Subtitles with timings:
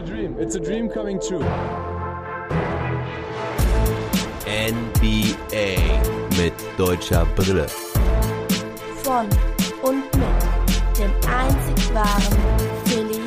[0.00, 0.36] a dream.
[0.38, 1.44] It's a dream coming true.
[4.46, 5.76] NBA
[6.38, 7.66] mit deutscher Brille.
[9.02, 9.26] Von
[9.82, 12.38] und mit dem einzig wahren
[12.84, 13.20] Philly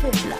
[0.00, 0.38] Fiddler.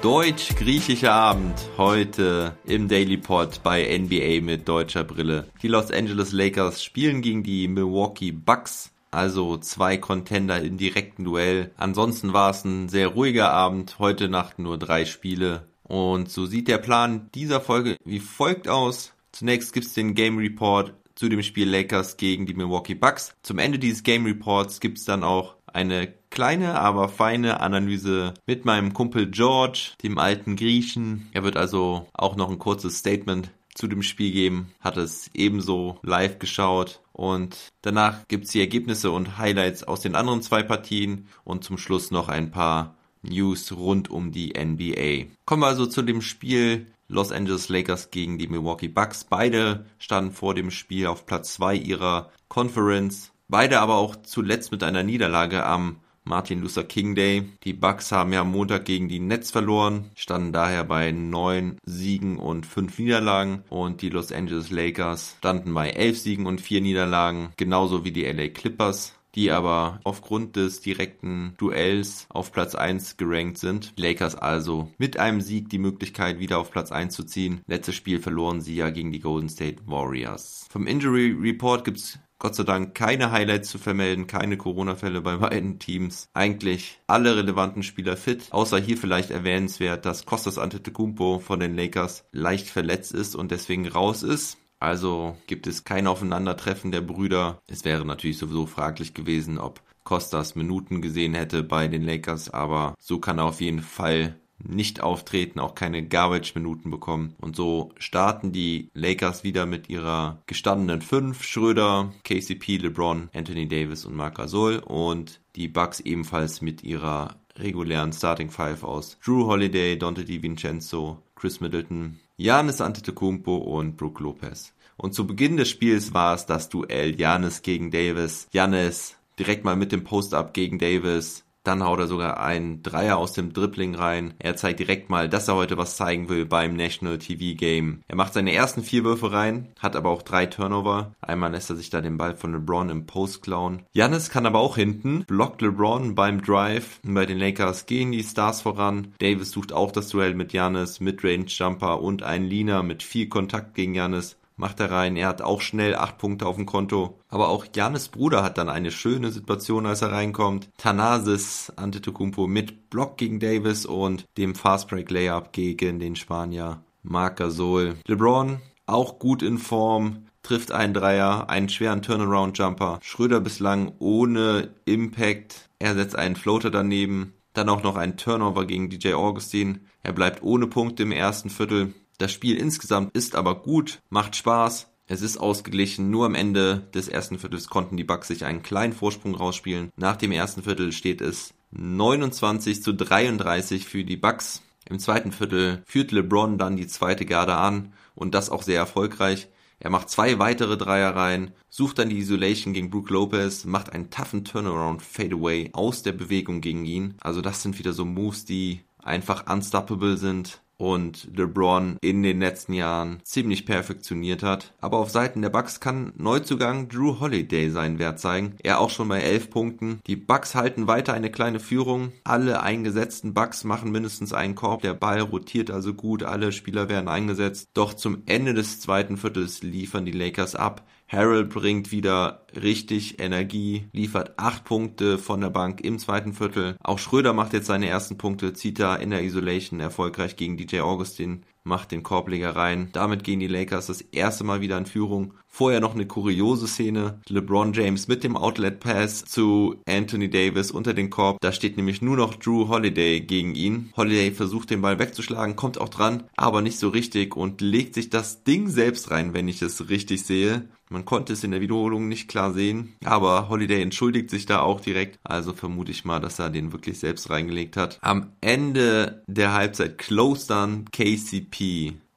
[0.00, 5.46] Deutsch-griechischer Abend heute im Daily Pod bei NBA mit deutscher Brille.
[5.62, 8.93] Die Los Angeles Lakers spielen gegen die Milwaukee Bucks.
[9.14, 11.70] Also zwei Contender im direkten Duell.
[11.76, 13.98] Ansonsten war es ein sehr ruhiger Abend.
[14.00, 15.68] Heute Nacht nur drei Spiele.
[15.84, 19.12] Und so sieht der Plan dieser Folge wie folgt aus.
[19.30, 23.36] Zunächst gibt's den Game Report zu dem Spiel Lakers gegen die Milwaukee Bucks.
[23.42, 28.94] Zum Ende dieses Game Reports gibt's dann auch eine kleine, aber feine Analyse mit meinem
[28.94, 31.28] Kumpel George, dem alten Griechen.
[31.32, 35.98] Er wird also auch noch ein kurzes Statement zu dem Spiel geben, hat es ebenso
[36.02, 41.62] live geschaut und danach gibt's die Ergebnisse und Highlights aus den anderen zwei Partien und
[41.62, 45.30] zum Schluss noch ein paar News rund um die NBA.
[45.46, 49.24] Kommen wir also zu dem Spiel Los Angeles Lakers gegen die Milwaukee Bucks.
[49.24, 53.30] Beide standen vor dem Spiel auf Platz zwei ihrer Conference.
[53.48, 57.44] Beide aber auch zuletzt mit einer Niederlage am Martin Luther King Day.
[57.64, 62.38] Die Bucks haben ja am Montag gegen die Nets verloren, standen daher bei neun Siegen
[62.38, 67.50] und fünf Niederlagen und die Los Angeles Lakers standen bei elf Siegen und vier Niederlagen,
[67.56, 73.58] genauso wie die LA Clippers die aber aufgrund des direkten Duells auf Platz 1 gerankt
[73.58, 73.92] sind.
[73.96, 77.60] Lakers also mit einem Sieg die Möglichkeit wieder auf Platz 1 zu ziehen.
[77.66, 80.66] Letztes Spiel verloren sie ja gegen die Golden State Warriors.
[80.70, 85.78] Vom Injury Report gibt's Gott sei Dank keine Highlights zu vermelden, keine Corona-Fälle bei beiden
[85.78, 86.28] Teams.
[86.34, 92.24] Eigentlich alle relevanten Spieler fit, außer hier vielleicht erwähnenswert, dass Kostas Antetokounmpo von den Lakers
[92.32, 94.58] leicht verletzt ist und deswegen raus ist.
[94.80, 97.62] Also gibt es kein Aufeinandertreffen der Brüder.
[97.66, 102.94] Es wäre natürlich sowieso fraglich gewesen, ob Kostas Minuten gesehen hätte bei den Lakers, aber
[102.98, 107.34] so kann er auf jeden Fall nicht auftreten, auch keine Garbage-Minuten bekommen.
[107.40, 111.42] Und so starten die Lakers wieder mit ihrer gestandenen fünf.
[111.42, 114.78] Schröder, KCP, LeBron, Anthony Davis und Marc Gasol.
[114.78, 121.60] Und die Bucks ebenfalls mit ihrer regulären Starting Five aus Drew Holiday, Dante DiVincenzo, Chris
[121.60, 124.72] Middleton, Janis Antetokounmpo und Brook Lopez.
[124.96, 128.48] Und zu Beginn des Spiels war es das Duell Janis gegen Davis.
[128.52, 131.44] Janis direkt mal mit dem Post-Up gegen Davis.
[131.64, 134.34] Dann haut er sogar einen Dreier aus dem Dribbling rein.
[134.38, 138.02] Er zeigt direkt mal, dass er heute was zeigen will beim National TV Game.
[138.06, 141.14] Er macht seine ersten vier Würfe rein, hat aber auch drei Turnover.
[141.22, 143.82] Einmal lässt er sich da den Ball von LeBron im Post klauen.
[143.92, 147.00] Janis kann aber auch hinten, blockt LeBron beim Drive.
[147.02, 149.14] Bei den Lakers gehen die Stars voran.
[149.18, 153.74] Davis sucht auch das Duell mit Janis, Midrange Jumper und ein Leaner mit viel Kontakt
[153.74, 155.16] gegen Janis macht er rein.
[155.16, 157.18] Er hat auch schnell acht Punkte auf dem Konto.
[157.28, 160.68] Aber auch Janis Bruder hat dann eine schöne Situation, als er reinkommt.
[160.78, 167.96] Thanasis Antetokounmpo mit Block gegen Davis und dem Fastbreak Layup gegen den Spanier Marc Gasol.
[168.06, 172.98] LeBron auch gut in Form, trifft einen Dreier, einen schweren Turnaround Jumper.
[173.02, 175.70] Schröder bislang ohne Impact.
[175.78, 177.32] Er setzt einen Floater daneben.
[177.54, 179.86] Dann auch noch ein Turnover gegen DJ Augustin.
[180.02, 181.94] Er bleibt ohne Punkte im ersten Viertel.
[182.18, 184.90] Das Spiel insgesamt ist aber gut, macht Spaß.
[185.06, 186.10] Es ist ausgeglichen.
[186.10, 189.90] Nur am Ende des ersten Viertels konnten die Bucks sich einen kleinen Vorsprung rausspielen.
[189.96, 194.62] Nach dem ersten Viertel steht es 29 zu 33 für die Bucks.
[194.88, 199.48] Im zweiten Viertel führt LeBron dann die zweite Garde an und das auch sehr erfolgreich.
[199.80, 204.08] Er macht zwei weitere Dreier rein, sucht dann die Isolation gegen Brook Lopez, macht einen
[204.08, 207.14] toughen Turnaround Fadeaway aus der Bewegung gegen ihn.
[207.20, 212.74] Also das sind wieder so Moves, die einfach unstoppable sind und LeBron in den letzten
[212.74, 214.74] Jahren ziemlich perfektioniert hat.
[214.82, 218.56] Aber auf Seiten der Bucks kann Neuzugang Drew Holiday seinen Wert zeigen.
[218.62, 220.00] Er auch schon bei 11 Punkten.
[220.06, 222.12] Die Bucks halten weiter eine kleine Führung.
[222.24, 224.82] Alle eingesetzten Bucks machen mindestens einen Korb.
[224.82, 226.22] Der Ball rotiert also gut.
[226.22, 227.70] Alle Spieler werden eingesetzt.
[227.72, 230.86] Doch zum Ende des zweiten Viertels liefern die Lakers ab.
[231.06, 236.76] Harold bringt wieder richtig Energie, liefert acht Punkte von der Bank im zweiten Viertel.
[236.82, 240.80] Auch Schröder macht jetzt seine ersten Punkte, zieht da in der Isolation erfolgreich gegen DJ
[240.80, 242.90] Augustin macht den Korbleger rein.
[242.92, 245.34] Damit gehen die Lakers das erste Mal wieder in Führung.
[245.48, 247.20] Vorher noch eine kuriose Szene.
[247.28, 251.38] LeBron James mit dem Outlet Pass zu Anthony Davis unter den Korb.
[251.40, 253.92] Da steht nämlich nur noch Drew Holiday gegen ihn.
[253.96, 258.10] Holiday versucht den Ball wegzuschlagen, kommt auch dran, aber nicht so richtig und legt sich
[258.10, 260.68] das Ding selbst rein, wenn ich es richtig sehe.
[260.90, 264.80] Man konnte es in der Wiederholung nicht klar sehen, aber Holiday entschuldigt sich da auch
[264.80, 265.18] direkt.
[265.24, 267.98] Also vermute ich mal, dass er den wirklich selbst reingelegt hat.
[268.02, 271.53] Am Ende der Halbzeit close dann KCP,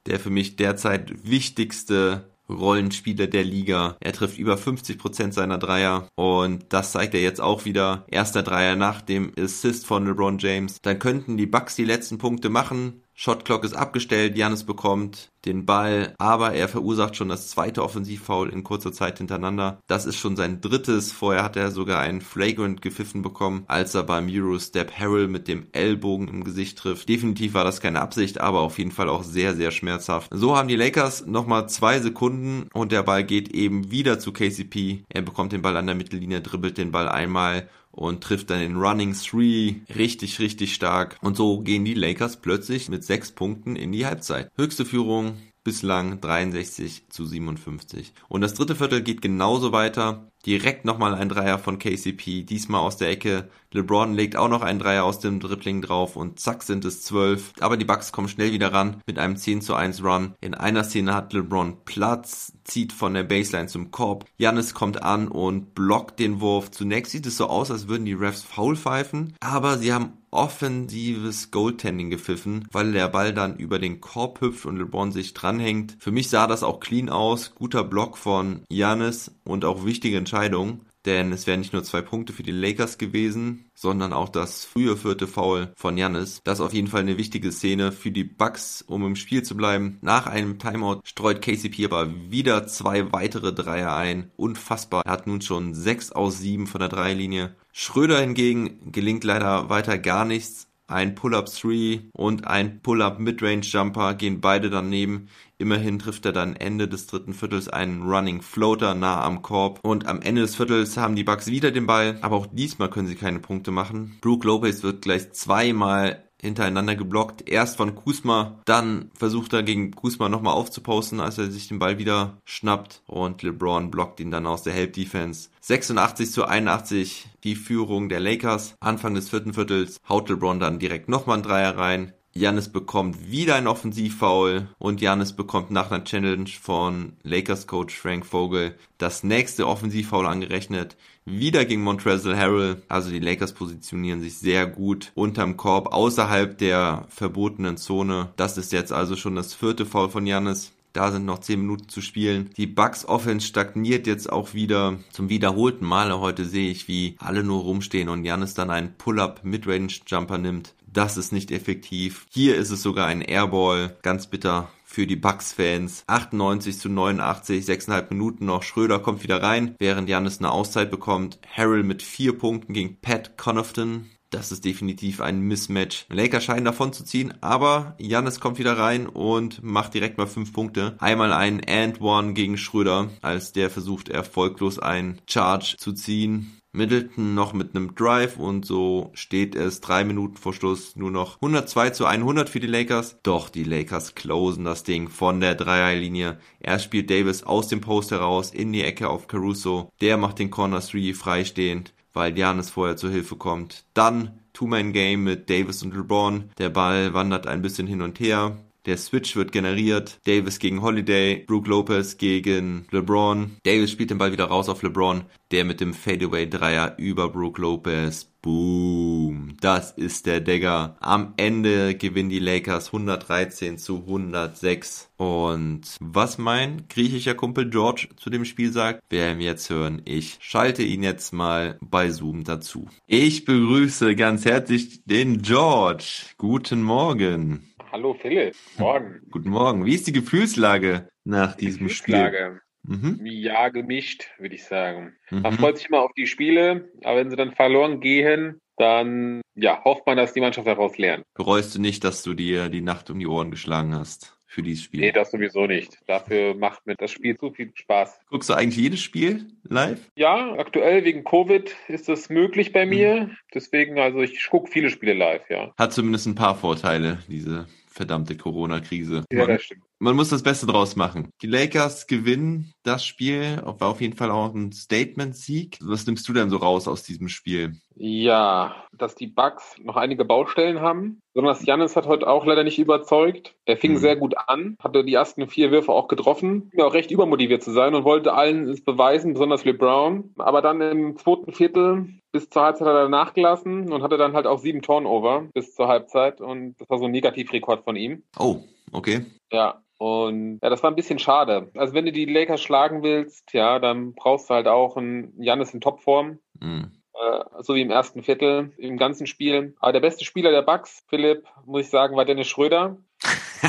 [0.06, 3.96] der für mich derzeit wichtigste Rollenspieler der Liga.
[4.00, 8.04] Er trifft über 50 Prozent seiner Dreier und das zeigt er jetzt auch wieder.
[8.08, 10.78] Erster Dreier nach dem Assist von LeBron James.
[10.82, 13.02] Dann könnten die Bucks die letzten Punkte machen.
[13.14, 18.62] Shotclock ist abgestellt, Janis bekommt den Ball, aber er verursacht schon das zweite Offensivfoul in
[18.62, 19.80] kurzer Zeit hintereinander.
[19.86, 21.10] Das ist schon sein drittes.
[21.10, 25.66] Vorher hat er sogar einen Flagrant gepfiffen bekommen, als er beim Eurostep Harrell mit dem
[25.72, 27.08] Ellbogen im Gesicht trifft.
[27.08, 30.30] Definitiv war das keine Absicht, aber auf jeden Fall auch sehr, sehr schmerzhaft.
[30.32, 35.04] So haben die Lakers nochmal zwei Sekunden und der Ball geht eben wieder zu KCP.
[35.08, 37.68] Er bekommt den Ball an der Mittellinie, dribbelt den Ball einmal
[37.98, 41.16] und trifft dann den Running Three richtig, richtig stark.
[41.20, 44.50] Und so gehen die Lakers plötzlich mit sechs Punkten in die Halbzeit.
[44.56, 45.37] Höchste Führung
[45.68, 48.14] bislang 63 zu 57.
[48.28, 50.32] Und das dritte Viertel geht genauso weiter.
[50.46, 53.50] Direkt nochmal ein Dreier von KCP, diesmal aus der Ecke.
[53.74, 57.52] LeBron legt auch noch einen Dreier aus dem Dribbling drauf und zack sind es zwölf.
[57.60, 60.32] Aber die Bucks kommen schnell wieder ran mit einem 10 zu 1 Run.
[60.40, 64.24] In einer Szene hat LeBron Platz, zieht von der Baseline zum Korb.
[64.38, 66.70] Jannis kommt an und blockt den Wurf.
[66.70, 71.50] Zunächst sieht es so aus, als würden die Refs faul pfeifen, aber sie haben offensives
[71.50, 75.96] Goaltending gepfiffen, weil der Ball dann über den Korb hüpft und LeBron sich dranhängt.
[75.98, 77.54] Für mich sah das auch clean aus.
[77.54, 80.80] Guter Block von Janis und auch wichtige Entscheidung.
[81.08, 84.94] Denn es wären nicht nur zwei Punkte für die Lakers gewesen, sondern auch das frühe
[84.94, 86.42] vierte Foul von Janis.
[86.44, 89.56] Das ist auf jeden Fall eine wichtige Szene für die Bucks, um im Spiel zu
[89.56, 89.96] bleiben.
[90.02, 94.30] Nach einem Timeout streut KCP aber wieder zwei weitere Dreier ein.
[94.36, 95.02] Unfassbar.
[95.06, 97.56] Er hat nun schon sechs aus sieben von der Dreierlinie.
[97.72, 100.67] Schröder hingegen gelingt leider weiter gar nichts.
[100.90, 105.28] Ein Pull-Up 3 und ein Pull-Up Midrange Jumper gehen beide daneben.
[105.58, 109.80] Immerhin trifft er dann Ende des dritten Viertels einen Running Floater nah am Korb.
[109.82, 113.06] Und am Ende des Viertels haben die Bucks wieder den Ball, aber auch diesmal können
[113.06, 114.16] sie keine Punkte machen.
[114.22, 117.48] Brooke Lopez wird gleich zweimal hintereinander geblockt.
[117.48, 121.98] Erst von Kusma, dann versucht er gegen Kusma nochmal aufzuposten, als er sich den Ball
[121.98, 125.50] wieder schnappt und LeBron blockt ihn dann aus der Help Defense.
[125.60, 128.76] 86 zu 81 die Führung der Lakers.
[128.80, 132.12] Anfang des vierten Viertels haut LeBron dann direkt nochmal einen Dreier rein.
[132.34, 138.26] Janis bekommt wieder ein Offensivfoul und Janis bekommt nach einer Challenge von Lakers Coach Frank
[138.26, 140.96] Vogel das nächste Offensivfoul angerechnet.
[141.30, 142.82] Wieder gegen Montrezl Harrell.
[142.88, 148.30] Also die Lakers positionieren sich sehr gut unterm Korb außerhalb der verbotenen Zone.
[148.36, 150.72] Das ist jetzt also schon das vierte Foul von Janis.
[150.94, 152.50] Da sind noch 10 Minuten zu spielen.
[152.56, 156.18] Die Bucks Offense stagniert jetzt auch wieder zum wiederholten Male.
[156.18, 160.74] Heute sehe ich, wie alle nur rumstehen und Janis dann einen Pull-up Midrange Jumper nimmt.
[160.90, 162.26] Das ist nicht effektiv.
[162.30, 163.96] Hier ist es sogar ein Airball.
[164.02, 166.02] Ganz bitter für die Bucks-Fans.
[166.08, 168.64] 98 zu 89, 6,5 Minuten noch.
[168.64, 171.38] Schröder kommt wieder rein, während Janis eine Auszeit bekommt.
[171.56, 174.10] Harrell mit vier Punkten gegen Pat Connaughton.
[174.30, 176.06] Das ist definitiv ein Mismatch.
[176.10, 180.52] Lakers scheinen davon zu ziehen, aber Janis kommt wieder rein und macht direkt mal fünf
[180.52, 180.96] Punkte.
[180.98, 186.57] Einmal ein and one gegen Schröder, als der versucht erfolglos ein Charge zu ziehen.
[186.72, 191.36] Middleton noch mit einem Drive und so steht es drei Minuten vor Schluss nur noch
[191.36, 193.18] 102 zu 100 für die Lakers.
[193.22, 196.38] Doch die Lakers closen das Ding von der Dreierlinie.
[196.60, 199.90] Er spielt Davis aus dem Post heraus in die Ecke auf Caruso.
[200.00, 203.84] Der macht den Corner 3 freistehend, weil Janis vorher zur Hilfe kommt.
[203.94, 206.50] Dann Two-Man-Game mit Davis und LeBron.
[206.58, 208.58] Der Ball wandert ein bisschen hin und her.
[208.88, 210.18] Der Switch wird generiert.
[210.24, 213.58] Davis gegen Holiday, Brooke Lopez gegen LeBron.
[213.62, 218.30] Davis spielt den Ball wieder raus auf LeBron, der mit dem Fadeaway-Dreier über Brooke Lopez.
[218.40, 219.58] Boom.
[219.60, 220.96] Das ist der Dagger.
[221.00, 225.10] Am Ende gewinnen die Lakers 113 zu 106.
[225.18, 230.00] Und was mein griechischer Kumpel George zu dem Spiel sagt, werden wir jetzt hören.
[230.06, 232.88] Ich schalte ihn jetzt mal bei Zoom dazu.
[233.06, 236.22] Ich begrüße ganz herzlich den George.
[236.38, 237.68] Guten Morgen.
[237.90, 239.22] Hallo Philipp, morgen.
[239.30, 239.86] Guten Morgen.
[239.86, 242.60] Wie ist die Gefühlslage nach die diesem Gefühlslage.
[242.84, 242.98] Spiel?
[242.98, 243.20] Mhm.
[243.24, 245.16] Ja, gemischt, würde ich sagen.
[245.30, 245.42] Mhm.
[245.42, 249.82] Man freut sich immer auf die Spiele, aber wenn sie dann verloren gehen, dann ja,
[249.84, 251.24] hofft man, dass die Mannschaft daraus lernt.
[251.34, 254.37] Bereust du nicht, dass du dir die Nacht um die Ohren geschlagen hast?
[254.48, 255.00] Für dieses Spiel?
[255.00, 255.98] Nee, das sowieso nicht.
[256.06, 258.18] Dafür macht mir das Spiel zu viel Spaß.
[258.30, 260.10] Guckst du eigentlich jedes Spiel live?
[260.16, 263.26] Ja, aktuell wegen Covid ist das möglich bei mir.
[263.26, 263.36] Mhm.
[263.54, 265.72] Deswegen, also ich gucke viele Spiele live, ja.
[265.78, 269.24] Hat zumindest ein paar Vorteile, diese verdammte Corona-Krise.
[269.30, 269.82] Ja, das stimmt.
[270.00, 271.32] Man muss das Beste draus machen.
[271.42, 275.78] Die Lakers gewinnen das Spiel, war auf jeden Fall auch ein Statement-Sieg.
[275.82, 277.72] Was nimmst du denn so raus aus diesem Spiel?
[277.96, 281.20] Ja, dass die Bucks noch einige Baustellen haben.
[281.34, 283.56] Besonders Janis hat heute auch leider nicht überzeugt.
[283.64, 283.98] Er fing mhm.
[283.98, 287.72] sehr gut an, hatte die ersten vier Würfe auch getroffen, mir auch recht übermotiviert zu
[287.72, 290.32] sein und wollte allen es beweisen, besonders LeBron.
[290.38, 294.46] Aber dann im zweiten Viertel bis zur Halbzeit hat er nachgelassen und hatte dann halt
[294.46, 298.22] auch sieben Turnover bis zur Halbzeit und das war so ein Negativrekord von ihm.
[298.38, 298.60] Oh.
[298.92, 299.26] Okay.
[299.52, 301.70] Ja, und ja, das war ein bisschen schade.
[301.74, 305.74] Also wenn du die Lakers schlagen willst, ja, dann brauchst du halt auch einen Janis
[305.74, 306.38] in Topform.
[306.60, 306.92] Mhm.
[307.14, 309.74] Äh, so wie im ersten Viertel, im ganzen Spiel.
[309.80, 312.98] Aber der beste Spieler der Bucks, Philipp, muss ich sagen, war Dennis Schröder.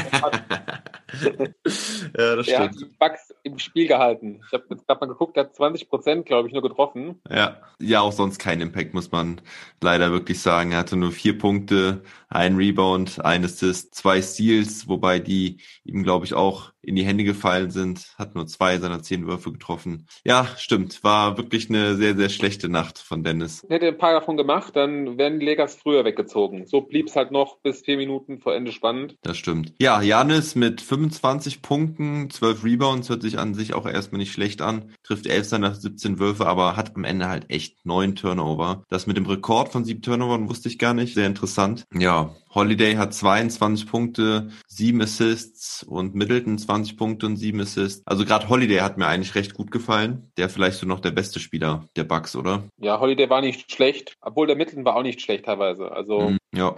[1.14, 2.82] ja, das Der hat stimmt.
[2.82, 4.42] die Bucks im Spiel gehalten.
[4.46, 7.22] Ich habe jetzt gerade mal geguckt, der hat 20 Prozent, glaube ich, nur getroffen.
[7.28, 7.58] Ja.
[7.80, 9.42] ja, auch sonst kein Impact, muss man
[9.82, 10.72] leider wirklich sagen.
[10.72, 16.26] Er hatte nur vier Punkte, ein Rebound, ein Assist, zwei Steals, wobei die ihm, glaube
[16.26, 18.14] ich, auch in die Hände gefallen sind.
[18.18, 20.08] Hat nur zwei seiner zehn Würfe getroffen.
[20.24, 21.04] Ja, stimmt.
[21.04, 23.66] War wirklich eine sehr, sehr schlechte Nacht von Dennis.
[23.70, 26.66] Hätte ein paar davon gemacht, dann wären die Lakers früher weggezogen.
[26.66, 29.18] So blieb es halt noch bis vier Minuten vor Ende spannend.
[29.24, 29.74] Das stimmt.
[29.80, 34.62] Ja, Janis mit 25 Punkten, 12 Rebounds, hört sich an sich auch erstmal nicht schlecht
[34.62, 34.92] an.
[35.04, 38.84] Trifft 11 seiner 17 Würfe, aber hat am Ende halt echt neun Turnover.
[38.90, 41.14] Das mit dem Rekord von sieben Turnovern wusste ich gar nicht.
[41.14, 41.86] Sehr interessant.
[41.94, 42.19] Ja,
[42.54, 48.02] Holiday hat 22 Punkte, 7 Assists und Middleton 20 Punkte und 7 Assists.
[48.08, 50.32] Also gerade Holiday hat mir eigentlich recht gut gefallen.
[50.38, 52.64] Der vielleicht so noch der beste Spieler der Bucks, oder?
[52.82, 55.92] Ja, Holiday war nicht schlecht, obwohl der Mitten war auch nicht schlecht teilweise.
[55.92, 56.76] Also Mhm, Ja.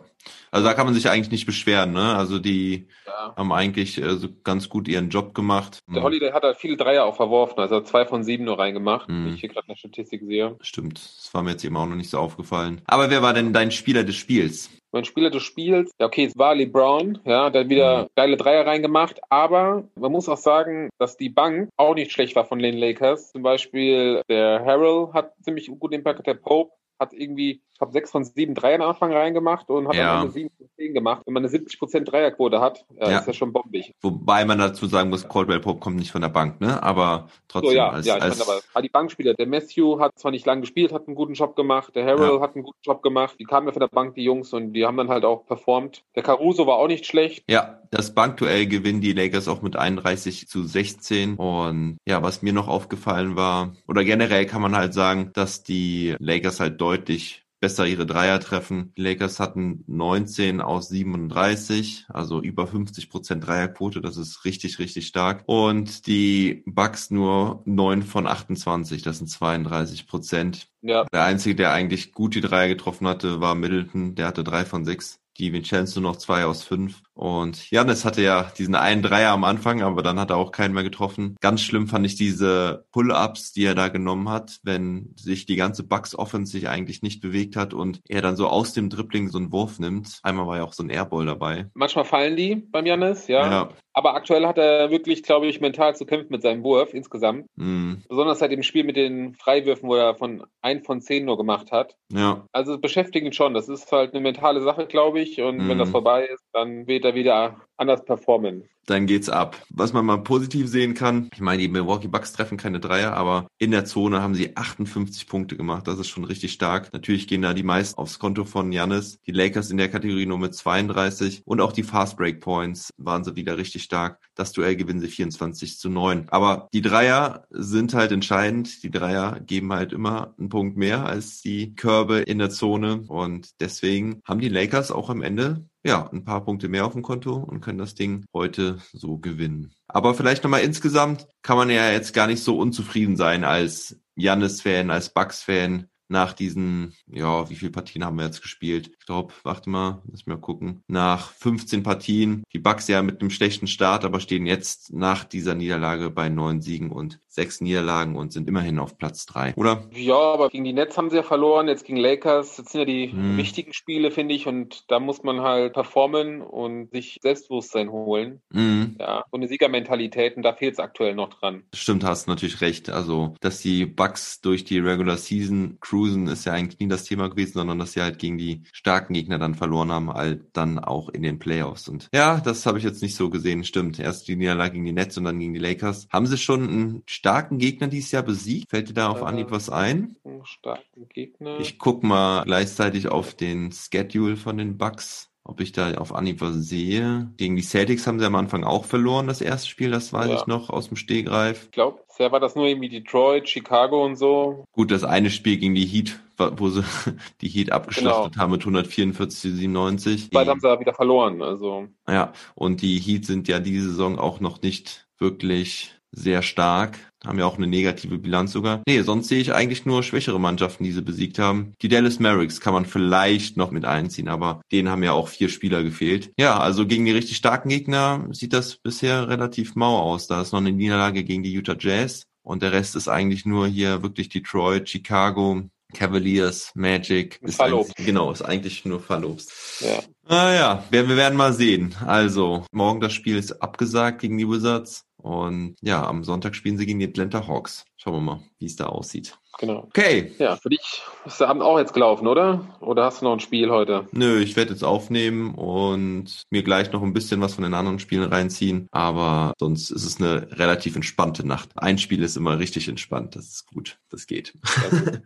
[0.51, 2.15] Also da kann man sich eigentlich nicht beschweren, ne?
[2.15, 3.33] Also die ja.
[3.37, 5.79] haben eigentlich äh, so ganz gut ihren Job gemacht.
[5.87, 9.25] Der Holiday hat halt viele Dreier auch verworfen, also zwei von sieben nur reingemacht, Mhm.
[9.25, 10.57] wie ich hier gerade in der Statistik sehe.
[10.61, 12.81] Stimmt, das war mir jetzt eben auch noch nicht so aufgefallen.
[12.85, 14.69] Aber wer war denn dein Spieler des Spiels?
[14.93, 18.65] Mein Spieler des Spiels, ja okay, es war LeBron, ja, der hat wieder geile Dreier
[18.65, 22.77] reingemacht, aber man muss auch sagen, dass die Bank auch nicht schlecht war von den
[22.77, 23.31] Lakers.
[23.31, 28.11] Zum Beispiel der Harrell hat ziemlich gut Impact, der Pope hat irgendwie, ich glaube, sechs
[28.11, 30.21] von sieben Dreiern am Anfang reingemacht und hat Ja.
[30.21, 31.23] Ende sieben von zehn gemacht.
[31.25, 33.17] Wenn man eine 70% Dreierquote hat, ja, Ja.
[33.19, 33.93] ist das schon bombig.
[34.01, 36.81] Wobei man dazu sagen muss, Caldwell Pope kommt nicht von der Bank, ne?
[36.83, 40.11] Aber trotzdem So, ja, als, ja, ich als meine aber, die Bankspieler, der Matthew hat
[40.19, 42.41] zwar nicht lange gespielt, hat einen guten Job gemacht, der Harrell Ja.
[42.41, 44.85] hat einen guten Job gemacht, die kamen ja von der Bank, die Jungs, und die
[44.85, 46.03] haben dann halt auch performt.
[46.15, 47.43] Der Caruso war auch nicht schlecht.
[47.49, 51.35] ja, das Bankduell gewinnen die Lakers auch mit 31 zu 16.
[51.35, 56.15] Und ja, was mir noch aufgefallen war, oder generell kann man halt sagen, dass die
[56.19, 58.91] Lakers halt deutlich besser ihre Dreier treffen.
[58.97, 64.01] Die Lakers hatten 19 aus 37, also über 50 Prozent Dreierquote.
[64.01, 65.43] Das ist richtig, richtig stark.
[65.45, 69.03] Und die Bucks nur 9 von 28.
[69.03, 70.67] Das sind 32 Prozent.
[70.81, 74.15] Ja, Der einzige, der eigentlich gut die Dreier getroffen hatte, war Middleton.
[74.15, 75.19] Der hatte drei von sechs.
[75.37, 77.03] Die Vincenzo noch zwei aus fünf.
[77.13, 80.73] Und Janis hatte ja diesen einen Dreier am Anfang, aber dann hat er auch keinen
[80.73, 81.35] mehr getroffen.
[81.41, 85.83] Ganz schlimm fand ich diese Pull-ups, die er da genommen hat, wenn sich die ganze
[85.83, 89.37] Bucks Offense sich eigentlich nicht bewegt hat und er dann so aus dem Dribbling so
[89.37, 90.19] einen Wurf nimmt.
[90.23, 91.67] Einmal war ja auch so ein Airball dabei.
[91.73, 93.49] manchmal fallen die beim Janis, ja.
[93.51, 93.69] Ja.
[93.93, 97.45] Aber aktuell hat er wirklich, glaube ich, mental zu kämpfen mit seinem Wurf insgesamt.
[97.57, 101.35] Mm, Besonders halt im Spiel mit den Freiwürfen, wo er von ein von zehn nur
[101.37, 101.97] gemacht hat.
[102.09, 102.45] ja.
[102.53, 103.53] Also es beschäftigt ihn schon.
[103.53, 105.41] Das ist halt eine mentale Sache, glaube ich.
[105.41, 105.67] Und Mhm.
[105.67, 108.69] wenn das vorbei ist, dann er wieder anders performen.
[108.87, 109.57] dann geht's ab.
[109.69, 113.47] Was man mal positiv sehen kann, ich meine, die Milwaukee Bucks treffen keine Dreier, aber
[113.57, 115.87] in der Zone haben sie 58 Punkte gemacht.
[115.87, 116.91] Das ist schon richtig stark.
[116.91, 119.19] Natürlich gehen da die meisten aufs Konto von Janis.
[119.25, 123.23] Die Lakers in der Kategorie nur mit 32 und auch die Fast Break Points waren
[123.23, 124.19] sie wieder richtig stark.
[124.35, 126.27] Das Duell gewinnen sie 24 zu 9.
[126.29, 128.83] Aber die Dreier sind halt entscheidend.
[128.83, 133.61] Die Dreier geben halt immer einen Punkt mehr als die Körbe in der Zone und
[133.61, 137.35] deswegen haben die Lakers auch am Ende ja, ein paar Punkte mehr auf dem Konto
[137.35, 139.73] und können das Ding heute so gewinnen.
[139.87, 144.89] Aber vielleicht nochmal insgesamt kann man ja jetzt gar nicht so unzufrieden sein als Jannis-Fan,
[144.89, 148.91] als Bucks-Fan nach diesen, ja, wie viele Partien haben wir jetzt gespielt?
[148.99, 150.83] Ich glaube, warte mal, lass mal gucken.
[150.87, 155.55] Nach 15 Partien, die Bucks ja mit einem schlechten Start, aber stehen jetzt nach dieser
[155.55, 159.87] Niederlage bei neun Siegen und sechs Niederlagen und sind immerhin auf Platz drei, oder?
[159.93, 162.57] Ja, aber gegen die Nets haben sie ja verloren, jetzt gegen Lakers.
[162.57, 163.37] Das sind ja die Hm.
[163.37, 164.47] wichtigen Spiele, finde ich.
[164.47, 168.41] Und da muss man halt performen und sich Selbstbewusstsein holen.
[168.51, 168.95] Mhm.
[168.99, 170.35] Ja, so eine Siegermentalität.
[170.37, 171.63] Und da fehlt es aktuell noch dran.
[171.73, 172.89] Stimmt, hast natürlich recht.
[172.89, 177.29] Also, dass die Bucks durch die Regular Season cruisen, ist ja eigentlich nie das Thema
[177.29, 181.09] gewesen, sondern dass sie halt gegen die starken Gegner dann verloren haben, halt dann auch
[181.09, 181.87] in den Playoffs.
[181.87, 183.63] Und ja, das habe ich jetzt nicht so gesehen.
[183.63, 183.99] Stimmt.
[183.99, 186.07] Erst die Niederlage gegen die Nets und dann gegen die Lakers.
[186.11, 188.71] Haben sie schon einen starken Gegner dieses Jahr besiegt?
[188.71, 190.15] Fällt dir da auf Anhieb was ein?
[190.25, 191.59] Einen starken Gegner.
[191.59, 195.27] Ich guck mal gleichzeitig auf den Schedule von den Bucks.
[195.43, 197.31] Ob ich da auf Anhieb was sehe.
[197.37, 200.35] Gegen die Celtics haben sie am Anfang auch verloren, das erste Spiel, das weiß Ja.
[200.35, 201.65] ich noch aus dem Stehgreif.
[201.65, 204.65] ich glaube, bisher war das nur irgendwie Detroit, Chicago und so.
[204.71, 206.83] Gut, das eine Spiel gegen die Heat, wo sie
[207.41, 210.29] die Heat abgeschlachtet haben mit 144 zu 97.
[210.31, 211.41] Beide haben sie ja wieder verloren.
[211.43, 216.99] Also, Ja, und die Heat sind ja diese Saison auch noch nicht wirklich sehr stark.
[217.25, 218.81] Haben ja auch eine negative Bilanz sogar.
[218.87, 221.73] Nee, sonst sehe ich eigentlich nur schwächere Mannschaften, die sie besiegt haben.
[221.81, 225.49] Die Dallas Mavericks kann man vielleicht noch mit einziehen, aber denen haben ja auch vier
[225.49, 226.31] Spieler gefehlt.
[226.37, 230.27] Ja, also gegen die richtig starken Gegner sieht das bisher relativ mau aus.
[230.27, 233.67] Da ist noch eine Niederlage gegen die Utah Jazz und der Rest ist eigentlich nur
[233.67, 235.63] hier wirklich Detroit, Chicago,
[235.93, 237.39] Cavaliers, Magic.
[237.41, 237.95] Ist Verlobst.
[237.97, 239.51] genau, ist eigentlich nur verlobst.
[239.81, 239.99] Ja.
[240.27, 241.95] Ah ja, wir, wir werden mal sehen.
[242.05, 245.03] Also, morgen das Spiel ist abgesagt gegen die Wizards.
[245.21, 247.85] Und ja, am Sonntag spielen sie gegen die Atlanta Hawks.
[247.97, 249.37] Schauen wir mal, wie es da aussieht.
[249.59, 249.83] Genau.
[249.83, 250.31] Okay.
[250.39, 252.77] Ja, für dich ist der Abend auch jetzt gelaufen, oder?
[252.79, 254.07] Oder hast du noch ein Spiel heute?
[254.11, 257.99] Nö, ich werde jetzt aufnehmen und mir gleich noch ein bisschen was von den anderen
[257.99, 258.87] Spielen reinziehen.
[258.91, 261.69] Aber sonst ist es eine relativ entspannte Nacht.
[261.75, 263.35] Ein Spiel ist immer richtig entspannt.
[263.35, 263.99] Das ist gut.
[264.09, 264.53] Das geht.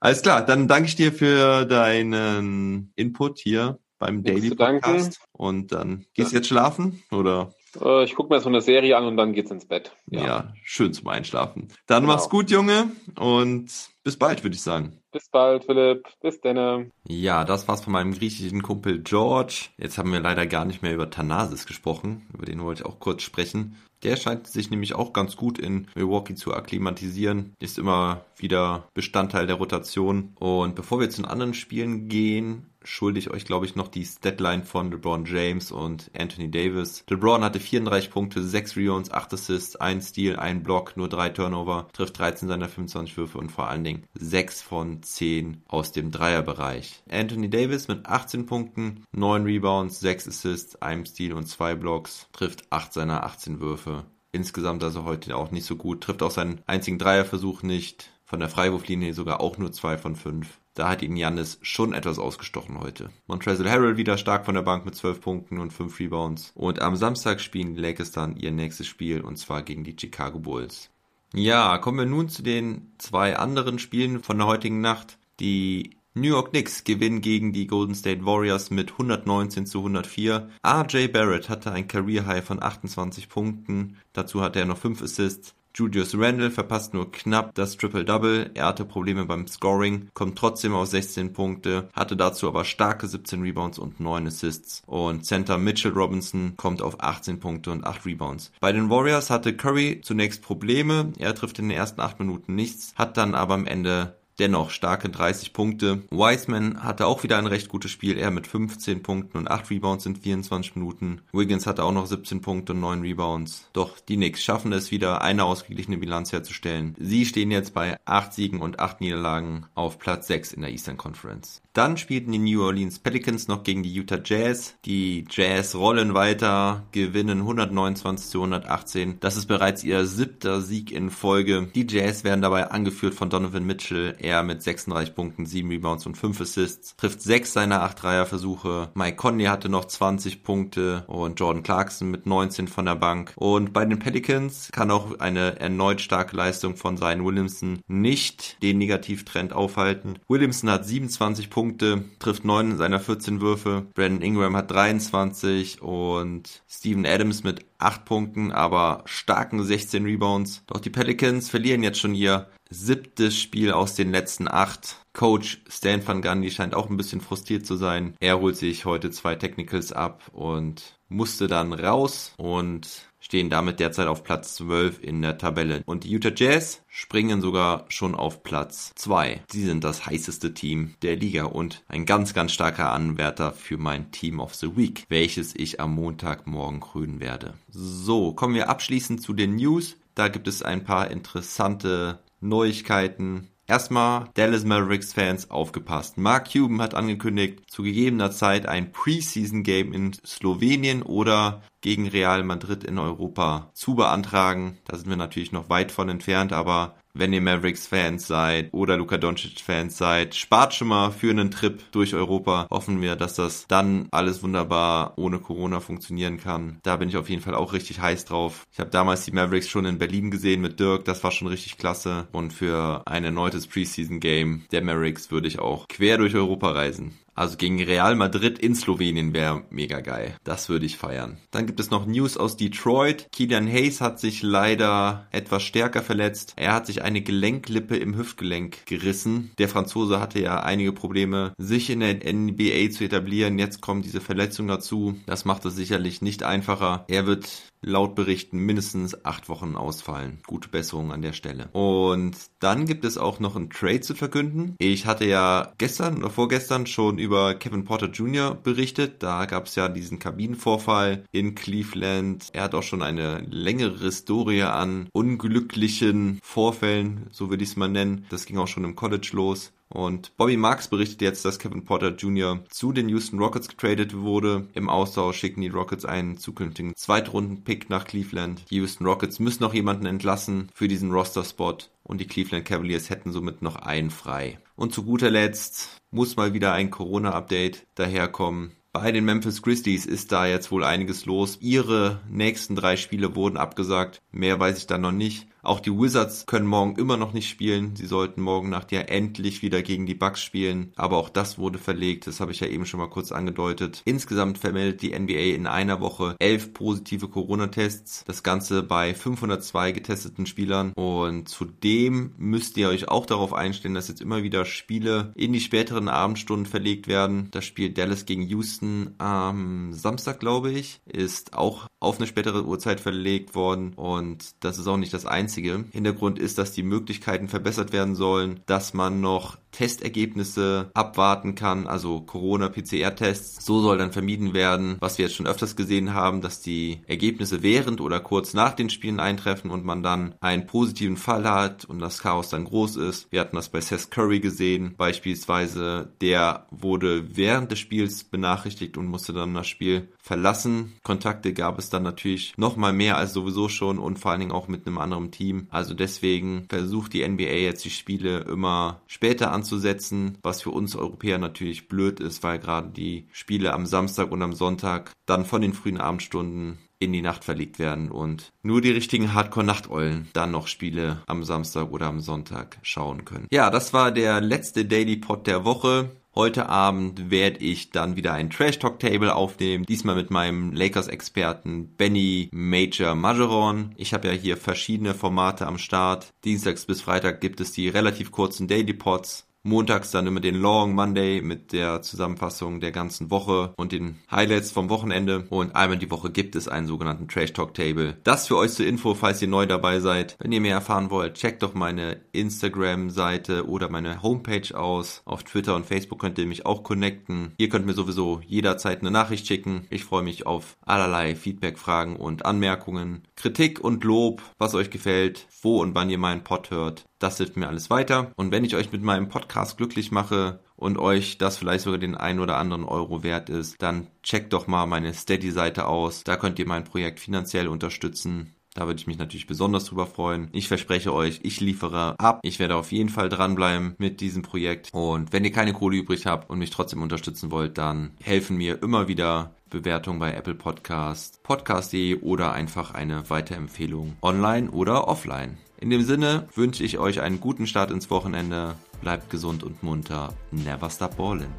[0.00, 4.54] Alles klar, dann danke ich dir für deinen Input hier beim Daily.
[4.54, 5.20] Podcast.
[5.32, 7.52] Und dann gehst du jetzt schlafen oder?
[7.80, 9.92] Äh, ich gucke mir so eine Serie an und dann geht's ins Bett.
[10.10, 11.68] Ja, schön zum Einschlafen.
[11.86, 12.14] Dann Genau.
[12.14, 13.66] mach's gut, Junge, und
[14.04, 14.98] bis bald, würde ich sagen.
[15.12, 16.04] Bis bald, Philipp.
[16.20, 16.92] Bis dann.
[17.08, 19.66] Ja, das war's von meinem griechischen Kumpel George.
[19.78, 22.26] Jetzt haben wir leider gar nicht mehr über Thanasis gesprochen.
[22.34, 23.76] Über den wollte ich auch kurz sprechen.
[24.02, 27.54] Der scheint sich nämlich auch ganz gut in Milwaukee zu akklimatisieren.
[27.60, 30.34] Ist immer wieder Bestandteil der Rotation.
[30.38, 34.04] Und bevor wir zu den anderen Spielen gehen, schulde ich euch, glaube ich, noch die
[34.04, 37.04] Statline von LeBron James und Anthony Davis.
[37.10, 41.88] LeBron hatte 34 Punkte, 6 Rebounds, 8 Assists, 1 Steal, 1 Block, nur 3 Turnover,
[41.92, 47.02] trifft 13 seiner 25 Würfe und vor allen Dingen 6 von 10 aus dem Dreierbereich.
[47.10, 52.64] Anthony Davis mit 18 Punkten, 9 Rebounds, 6 Assists, 1 Steal und 2 Blocks, trifft
[52.70, 54.04] 8 seiner 18 Würfe.
[54.32, 58.48] Insgesamt also heute auch nicht so gut, trifft auch seinen einzigen Dreierversuch nicht, von der
[58.48, 60.60] Freiwurflinie sogar auch nur 2 von 5.
[60.76, 63.08] Da hat ihn Jannis schon etwas ausgestochen heute.
[63.26, 66.52] Montrezl Harrell wieder stark von der Bank mit 12 Punkten und 5 Rebounds.
[66.54, 70.38] Und am Samstag spielen die Lakers dann ihr nächstes Spiel und zwar gegen die Chicago
[70.38, 70.90] Bulls.
[71.32, 75.18] Ja, kommen wir nun zu den zwei anderen Spielen von der heutigen Nacht.
[75.40, 80.50] Die New York Knicks gewinnen gegen die Golden State Warriors mit 119 zu 104.
[80.62, 83.96] RJ Barrett hatte ein Career High von 28 Punkten.
[84.12, 85.54] Dazu hatte er noch 5 Assists.
[85.78, 88.52] Julius Randle verpasst nur knapp das Triple-Double.
[88.54, 93.42] Er hatte Probleme beim Scoring, kommt trotzdem auf 16 Punkte, hatte dazu aber starke 17
[93.42, 94.82] Rebounds und 9 Assists.
[94.86, 98.52] Und Center Mitchell Robinson kommt auf 18 Punkte und 8 Rebounds.
[98.58, 101.12] Bei den Warriors hatte Curry zunächst Probleme.
[101.18, 105.08] Er trifft in den ersten 8 Minuten nichts, hat dann aber am Ende Dennoch starke
[105.08, 106.02] 30 Punkte.
[106.10, 108.18] Wiseman hatte auch wieder ein recht gutes Spiel.
[108.18, 111.22] Er mit 15 Punkten und 8 Rebounds in 24 Minuten.
[111.32, 113.68] Wiggins hatte auch noch 17 Punkte und 9 Rebounds.
[113.72, 116.94] Doch die Knicks schaffen es wieder, eine ausgeglichene Bilanz herzustellen.
[116.98, 120.98] Sie stehen jetzt bei 8 Siegen und 8 Niederlagen auf Platz 6 in der Eastern
[120.98, 121.62] Conference.
[121.72, 124.76] Dann spielten die New Orleans Pelicans noch gegen die Utah Jazz.
[124.86, 129.20] Die Jazz rollen weiter, gewinnen 129 zu 118.
[129.20, 131.68] Das ist bereits ihr siebter Sieg in Folge.
[131.74, 134.16] Die Jazz werden dabei angeführt von Donovan Mitchell.
[134.26, 136.96] Er mit 36 Punkten, 7 Rebounds und 5 Assists.
[136.96, 138.90] Trifft 6 seiner 8 Dreierversuche.
[138.94, 143.32] Mike Conley hatte noch 20 Punkte und Jordan Clarkson mit 19 von der Bank.
[143.36, 148.78] Und bei den Pelicans kann auch eine erneut starke Leistung von Zion Williamson nicht den
[148.78, 150.18] Negativtrend aufhalten.
[150.26, 153.86] Williamson hat 27 Punkte, trifft 9 seiner 14 Würfe.
[153.94, 160.62] Brandon Ingram hat 23 und Steven Adams mit 8 Punkten, aber starken 16 Rebounds.
[160.66, 164.96] Doch die Pelicans verlieren jetzt schon ihr siebtes Spiel aus den letzten acht.
[165.12, 168.14] Coach Stan Van Gundy scheint auch ein bisschen frustriert zu sein.
[168.20, 174.06] Er holt sich heute zwei Technicals ab und musste dann raus und stehen damit derzeit
[174.06, 175.82] auf Platz 12 in der Tabelle.
[175.84, 179.42] Und die Utah Jazz springen sogar schon auf Platz 2.
[179.50, 184.12] Sie sind das heißeste Team der Liga und ein ganz, ganz starker Anwärter für mein
[184.12, 187.54] Team of the Week, welches ich am Montagmorgen krönen werde.
[187.68, 189.96] So, kommen wir abschließend zu den News.
[190.14, 193.48] Da gibt es ein paar interessante Neuigkeiten.
[193.66, 196.16] Erstmal Dallas Mavericks Fans aufgepasst.
[196.16, 202.42] Mark Cuban hat angekündigt, zu gegebener Zeit ein Preseason Game in Slowenien oder gegen Real
[202.42, 204.76] Madrid in Europa zu beantragen.
[204.86, 209.18] Da sind wir natürlich noch weit von entfernt, aber wenn ihr Mavericks-Fans seid oder Luka
[209.18, 212.66] Doncic-Fans seid, spart schon mal für einen Trip durch Europa.
[212.70, 216.80] Hoffen wir, dass das dann alles wunderbar ohne Corona funktionieren kann.
[216.82, 218.66] Da bin ich auf jeden Fall auch richtig heiß drauf.
[218.72, 221.78] Ich habe damals die Mavericks schon in Berlin gesehen mit Dirk, das war schon richtig
[221.78, 222.26] klasse.
[222.32, 227.16] Und für ein erneutes Preseason-Game der Mavericks würde ich auch quer durch Europa reisen.
[227.36, 230.36] Also gegen Real Madrid in Slowenien wäre mega geil.
[230.42, 231.36] Das würde ich feiern.
[231.50, 233.28] Dann gibt es noch News aus Detroit.
[233.30, 236.54] Kilian Hayes hat sich leider etwas stärker verletzt.
[236.56, 239.52] Er hat sich eine Gelenklippe im Hüftgelenk gerissen.
[239.58, 243.58] Der Franzose hatte ja einige Probleme, sich in der NBA zu etablieren.
[243.58, 245.16] Jetzt kommt diese Verletzung dazu.
[245.26, 247.04] Das macht es sicherlich nicht einfacher.
[247.08, 250.40] Er wird laut Berichten mindestens acht Wochen ausfallen.
[250.46, 251.68] Gute Besserung an der Stelle.
[251.72, 254.74] Und dann gibt es auch noch einen Trade zu verkünden.
[254.78, 258.54] Ich hatte ja gestern oder vorgestern schon über Kevin Porter Jr.
[258.54, 259.22] berichtet.
[259.22, 262.48] Da gab es ja diesen Kabinenvorfall in Cleveland.
[262.52, 267.88] Er hat auch schon eine längere Historie an unglücklichen Vorfällen, so würde ich es mal
[267.88, 268.26] nennen.
[268.30, 269.72] Das ging auch schon im College los.
[269.88, 272.64] Und Bobby Marks berichtet jetzt, dass Kevin Porter Jr.
[272.70, 274.66] zu den Houston Rockets getradet wurde.
[274.74, 278.64] Im Austausch schicken die Rockets einen zukünftigen Zweitrunden-Pick nach Cleveland.
[278.70, 283.32] Die Houston Rockets müssen noch jemanden entlassen für diesen Roster-Spot und die Cleveland Cavaliers hätten
[283.32, 284.58] somit noch einen frei.
[284.74, 288.72] Und zu guter Letzt muss mal wieder ein Corona-Update daherkommen.
[288.92, 291.58] Bei den Memphis Grizzlies ist da jetzt wohl einiges los.
[291.60, 294.22] Ihre nächsten drei Spiele wurden abgesagt.
[294.32, 295.46] Mehr weiß ich da noch nicht.
[295.66, 297.96] Auch die Wizards können morgen immer noch nicht spielen.
[297.96, 300.92] Sie sollten morgen Nacht ja endlich wieder gegen die Bucks spielen.
[300.94, 302.28] Aber auch das wurde verlegt.
[302.28, 304.00] Das habe ich ja eben schon mal kurz angedeutet.
[304.04, 308.22] Insgesamt vermeldet die NBA in einer Woche elf positive Corona-Tests.
[308.28, 310.92] Das Ganze bei 502 getesteten Spielern.
[310.92, 315.60] Und zudem müsst ihr euch auch darauf einstellen, dass jetzt immer wieder Spiele in die
[315.60, 317.48] späteren Abendstunden verlegt werden.
[317.50, 323.00] Das Spiel Dallas gegen Houston am Samstag, glaube ich, ist auch auf eine spätere Uhrzeit
[323.00, 323.94] verlegt worden.
[323.94, 325.84] Und das ist auch nicht das einzige einzige.
[325.92, 332.20] Hintergrund ist, dass die Möglichkeiten verbessert werden sollen, dass man noch Testergebnisse abwarten kann, also
[332.20, 333.64] Corona-PCR-Tests.
[333.64, 337.62] So soll dann vermieden werden, was wir jetzt schon öfters gesehen haben, dass die Ergebnisse
[337.62, 341.98] während oder kurz nach den Spielen eintreffen und man dann einen positiven Fall hat und
[341.98, 343.30] das Chaos dann groß ist.
[343.30, 346.08] Wir hatten das bei Seth Curry gesehen, beispielsweise.
[346.22, 350.94] Der wurde während des Spiels benachrichtigt und musste dann das Spiel verlassen.
[351.02, 354.52] Kontakte gab es dann natürlich noch mal mehr als sowieso schon und vor allen Dingen
[354.52, 355.66] auch mit einem anderen Team.
[355.70, 360.94] Also deswegen versucht die NBA jetzt die Spiele immer später anzunehmen anzusetzen, was für uns
[360.94, 365.60] Europäer natürlich blöd ist, weil gerade die Spiele am Samstag und am Sonntag dann von
[365.60, 370.68] den frühen Abendstunden in die Nacht verlegt werden und nur die richtigen Hardcore-Nachteulen dann noch
[370.68, 373.48] Spiele am Samstag oder am Sonntag schauen können.
[373.50, 376.10] Ja, das war der letzte Daily Pod der Woche.
[376.34, 381.94] Heute Abend werde ich dann wieder ein Trash Talk Table aufnehmen, diesmal mit meinem Lakers-Experten
[381.96, 383.94] Benny Major Majoron.
[383.96, 386.34] Ich habe ja hier verschiedene Formate am Start.
[386.44, 390.94] Dienstags bis Freitag gibt es die relativ kurzen Daily Pods montags dann immer den Long
[390.94, 395.46] Monday mit der Zusammenfassung der ganzen Woche und den Highlights vom Wochenende.
[395.50, 398.16] Und einmal die Woche gibt es einen sogenannten Trash Talk Table.
[398.24, 400.36] Das für euch zur Info, falls ihr neu dabei seid.
[400.38, 405.22] Wenn ihr mehr erfahren wollt, checkt doch meine Instagram-Seite oder meine Homepage aus.
[405.24, 407.52] Auf Twitter und Facebook könnt ihr mich auch connecten.
[407.58, 409.86] Ihr könnt mir sowieso jederzeit eine Nachricht schicken.
[409.90, 413.22] Ich freue mich auf allerlei Feedback, Fragen und Anmerkungen.
[413.34, 417.04] Kritik und Lob, was euch gefällt, wo und wann ihr meinen Pod hört.
[417.18, 418.32] Das hilft mir alles weiter.
[418.36, 422.14] Und wenn ich euch mit meinem Podcast glücklich mache und euch das vielleicht sogar den
[422.14, 426.24] ein oder anderen Euro wert ist, dann checkt doch mal meine Steady-Seite aus.
[426.24, 428.52] Da könnt ihr mein Projekt finanziell unterstützen.
[428.76, 430.50] Da würde ich mich natürlich besonders drüber freuen.
[430.52, 432.40] Ich verspreche euch, ich liefere ab.
[432.42, 434.90] Ich werde auf jeden Fall dranbleiben mit diesem Projekt.
[434.92, 438.82] Und wenn ihr keine Kohle übrig habt und mich trotzdem unterstützen wollt, dann helfen mir
[438.82, 445.56] immer wieder Bewertung bei Apple Podcast, podcast.de oder einfach eine Weiterempfehlung online oder offline.
[445.78, 448.76] In dem Sinne wünsche ich euch einen guten Start ins Wochenende.
[449.02, 450.32] Bleibt gesund und munter.
[450.50, 451.52] Never stop ballin'.